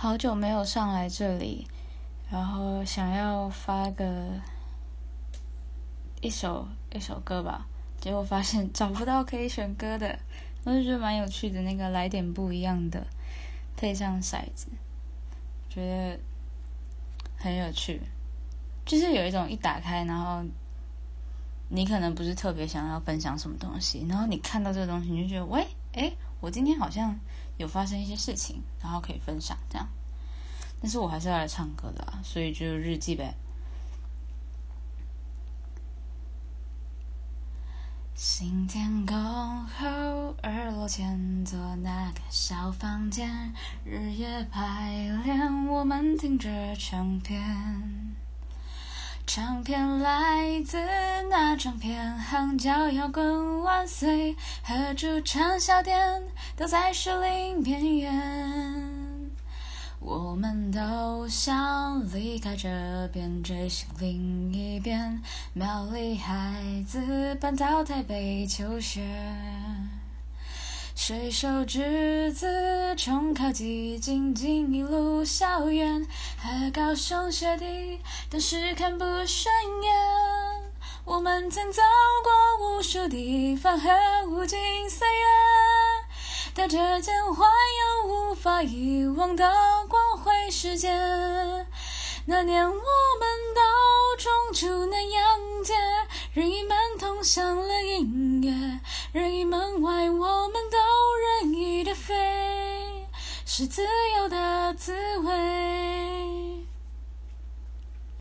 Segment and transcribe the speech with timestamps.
[0.00, 1.66] 好久没有上来这里，
[2.30, 4.28] 然后想要发个
[6.20, 7.66] 一首一首歌吧，
[8.00, 10.16] 结果发现找不到可以选歌的，
[10.62, 11.60] 我就觉得蛮有趣的。
[11.62, 13.04] 那个来点不一样的，
[13.76, 14.68] 配上骰子，
[15.68, 16.20] 觉得
[17.36, 18.00] 很有趣。
[18.86, 20.44] 就是有一种一打开，然后
[21.70, 25.66] 你可能不是特别想要分享什么东西，然后你看到这个东西，你就觉得喂，
[25.98, 27.18] 哎，我今天好像。
[27.58, 29.88] 有发生一些事情，然后可以分享这样，
[30.80, 33.34] 但是我还是要来唱歌的，所以就日记呗。
[38.14, 43.52] 新天空后，二楼前座那个小房间，
[43.84, 44.92] 日夜排
[45.24, 48.07] 练，我们听着唱片。
[49.28, 50.78] 唱片来自
[51.28, 56.22] 那唱片行，叫摇滚万岁和驻唱小店
[56.56, 59.30] 都在树林边缘。
[60.00, 62.66] 我们都想离开这
[63.12, 65.20] 边，追寻另一边。
[65.52, 69.02] 苗栗孩子搬到台北求学。
[71.08, 76.06] 水手之子重考基金，进一路校园
[76.36, 79.50] 和高雄学弟，当时看不顺
[79.82, 79.90] 眼。
[81.06, 81.80] 我们曾走
[82.22, 83.88] 过无数地方和
[84.28, 84.58] 无尽
[84.90, 85.24] 岁月，
[86.54, 89.50] 带着简化又无法遗忘的
[89.88, 91.66] 光辉时间。
[92.26, 92.78] 那年我们
[93.54, 93.62] 到
[94.18, 95.72] 中出南阳街，
[96.34, 98.37] 任意门通向了音
[103.50, 103.80] 是自
[104.18, 105.67] 由的滋味。